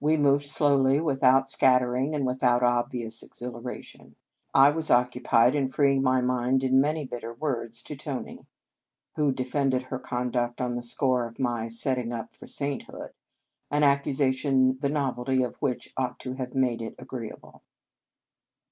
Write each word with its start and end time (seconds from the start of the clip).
We 0.00 0.16
moved 0.16 0.46
slowly, 0.46 1.00
without 1.00 1.48
.scattering, 1.48 2.16
and 2.16 2.26
with 2.26 2.42
out 2.42 2.64
obvious 2.64 3.22
exhilaration. 3.22 4.16
I 4.52 4.70
was 4.70 4.90
oc 4.90 5.12
cupied 5.12 5.54
in 5.54 5.68
freeing 5.68 6.02
my 6.02 6.20
mind 6.20 6.64
in 6.64 6.80
many 6.80 7.04
bitter 7.04 7.32
words 7.32 7.80
to 7.84 7.94
Tony, 7.94 8.46
who 9.14 9.30
defended 9.30 9.84
her 9.84 10.00
conduct 10.00 10.60
on 10.60 10.74
the 10.74 10.82
score 10.82 11.26
of 11.28 11.38
my" 11.38 11.68
set 11.68 11.94
ting 11.94 12.12
up 12.12 12.34
for 12.34 12.48
sainthood," 12.48 13.12
an 13.70 13.82
accusa 13.82 14.34
tion 14.34 14.80
the 14.80 14.88
novelty 14.88 15.44
of 15.44 15.54
which 15.62 15.92
ought 15.96 16.18
to 16.18 16.32
have 16.32 16.56
made 16.56 16.82
it 16.82 16.96
agreeable. 16.98 17.62